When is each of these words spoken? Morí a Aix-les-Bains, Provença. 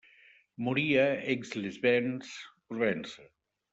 Morí 0.67 0.85
a 1.01 1.03
Aix-les-Bains, 1.33 2.33
Provença. 2.73 3.29